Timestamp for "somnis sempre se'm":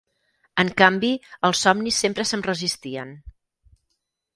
1.67-2.47